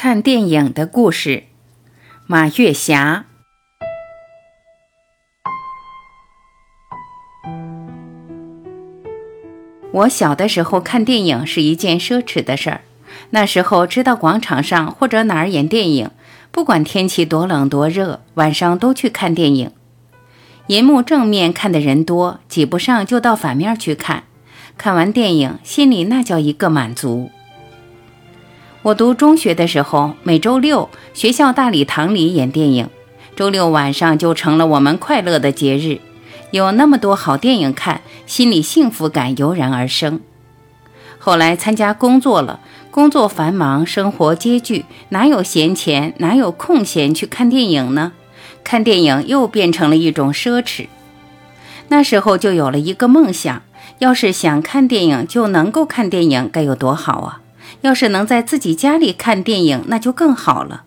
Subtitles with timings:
[0.00, 1.42] 看电影的故事，
[2.28, 3.24] 马月霞。
[9.90, 12.82] 我小的时候看电影是一件奢侈的事儿。
[13.30, 16.12] 那时候知道广场上或者哪儿演电影，
[16.52, 19.72] 不管天气多冷多热，晚上都去看电影。
[20.68, 24.22] 银幕正面看的人多，挤不上就到反面去看。
[24.76, 27.32] 看完电影，心里那叫一个满足。
[28.88, 32.88] 我读中学的时候，每周六学校大礼堂里演电影，
[33.36, 36.00] 周六晚上就成了我们快乐的节日。
[36.52, 40.20] 有那么多好电影看，心里幸福感油然而生。
[41.18, 48.12] 后来参加工作了，工作繁忙，生活拮据，哪有闲钱，哪有空闲去看电影呢？
[48.64, 50.86] 看电影又变成了一种奢侈。
[51.88, 53.60] 那时候就有了一个梦想：
[53.98, 57.40] 要是想看电影就能够看电影，该有多好啊！
[57.80, 60.84] 要是能在自己家里看电影，那就更好了。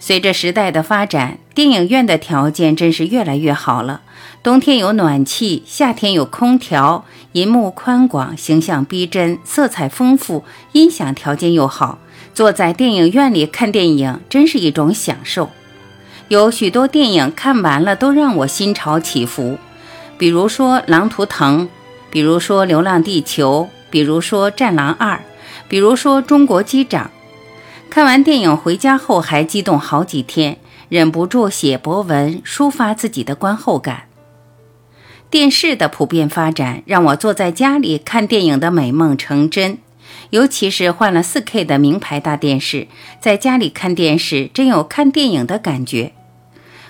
[0.00, 4.00] 随着时代的发展，电影院的条件真是越来越好了。
[4.42, 11.98] 冬天有暖气，夏天有空调，银幕宽广，形象逼真，色彩丰富，音响条件又好。
[12.34, 15.50] 坐在电影院里看电影，真是一种享受。
[16.26, 19.58] 有许多电影看完了都让我心潮起伏，
[20.18, 21.66] 比如说《狼图腾》，
[22.10, 25.16] 比如说《流浪地球》，比如说《战狼二》。
[25.72, 27.06] 比如说《中国机长》，
[27.88, 30.58] 看完电影回家后还激动好几天，
[30.90, 34.02] 忍不住写博文抒发自己的观后感。
[35.30, 39.78] 电视的普遍发展让我坐在家里看电影的美梦成真，
[40.28, 42.86] 尤其是换了 4K 的名牌大电视，
[43.18, 46.12] 在家里看电视真有看电影的感觉。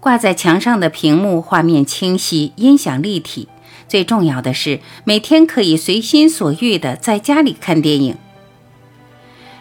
[0.00, 3.48] 挂在墙上的屏幕画面清晰，音响立体，
[3.88, 8.16] 最重要的是每天可以随心所欲地在家里看电影。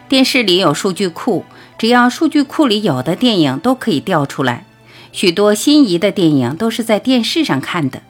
[0.07, 1.45] 电视里有数据库，
[1.79, 4.65] 只要数据库里有的电影都可以调出来。
[5.11, 8.03] 许多心仪的电影都是在电视上看的，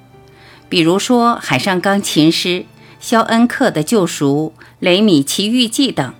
[0.67, 2.49] 比如说《海上钢琴师》
[2.99, 6.13] 《肖恩克的救赎》《雷米奇遇记》等。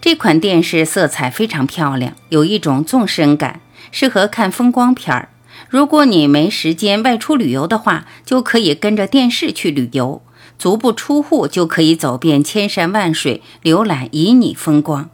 [0.00, 5.28] 这款电视色彩非常漂亮，有一种纵深感，适合看风光片儿。
[5.68, 10.22] 如果你没时间外出旅游的话，就可以跟着电视去旅游。
[10.58, 15.10] 足不出户就可以走遍千山万水，浏览旖旎风光。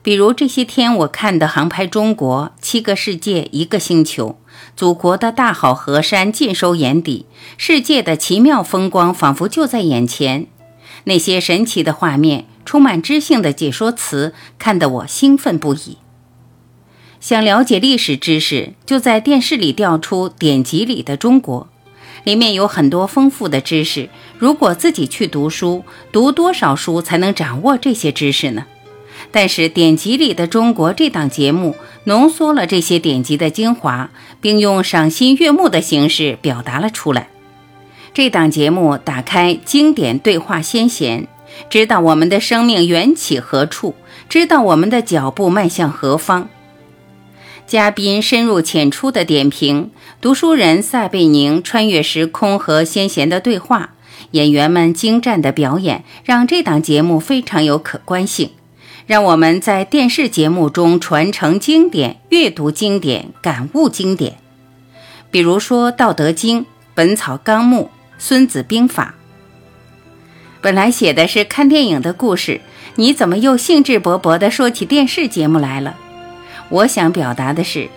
[0.00, 4.38] 比如这些天我看的《航拍中国》，七个世界一个星球，
[4.76, 7.26] 祖国的大好河山尽收眼底，
[7.56, 10.46] 世界的奇妙风光仿佛就在眼前。
[11.04, 15.98] 那些神奇的画面，充满知性的解说词，看得我兴奋不已。
[17.20, 21.68] 想了解历史知识，就在电视里调出典籍里的中国。
[22.24, 24.08] 里面有很多丰富的知识，
[24.38, 28.66] 如果自己去读书，读多少书才能掌握这些知识呢？
[29.30, 31.74] 但是典籍里的中国这档节目
[32.04, 37.28] 浓缩了这些典籍的精华，并用赏心悦目的形式表达了出来。
[38.14, 41.28] 这档节目打开经典对话先贤，
[41.68, 43.94] 知道我们的生命缘起何处，
[44.28, 46.48] 知道我们的脚步迈向何方。
[47.66, 49.90] 嘉宾深入浅出的点评，
[50.20, 53.90] 读书人撒贝宁穿越时空和先贤的对话，
[54.32, 58.50] 演员们精湛的表演，让这档节目非常有可观性，
[59.06, 64.38] 让我们在电视节目中传承经典、阅读经典、感悟经典。
[65.30, 66.60] 比如说《道德经》
[66.96, 67.82] 《本草纲目》
[68.18, 69.14] 《孙子兵法》。
[70.60, 72.60] 本来写的是看电影的故事，
[72.96, 75.96] 你怎么又兴致勃勃地说起电视节目来了？
[76.70, 77.88] 我想表达的是，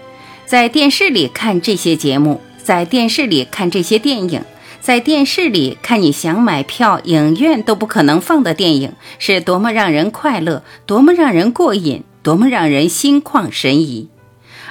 [0.52, 4.44] 在电视里看这些节目，在电视里看这些电影，
[4.82, 14.10] 在电视里看你想买票影院都不可能放的电影，是多么让人快乐，多么让人过瘾，多么让人心旷神怡，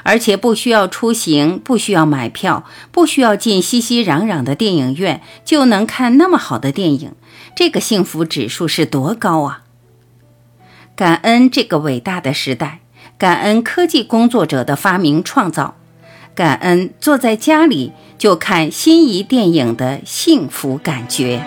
[0.02, 7.12] 而且不需要出行，不需要买票，不需要进熙熙攘攘的电影院，就能看那么好的电影，
[7.56, 9.62] 这个幸福指数是多高啊！
[10.94, 12.80] 感恩这个伟大的时代。
[13.20, 15.74] 感恩科技工作者的发明创造，
[16.34, 21.44] 感恩坐在家里就看心仪电影的幸福感觉。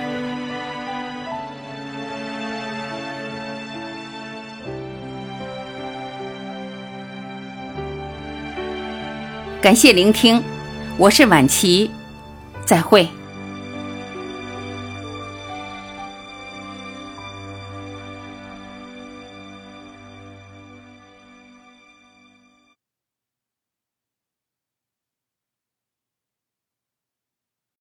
[9.59, 10.43] 感谢聆听，
[10.99, 11.89] 我是晚琪，
[12.63, 13.09] 再会。